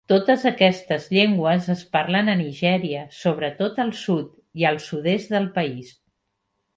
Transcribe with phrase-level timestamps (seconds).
[0.09, 4.31] Totes aquestes llengües es parlen a Nigèria, sobretot al sud
[4.63, 5.93] i al sud-est del país.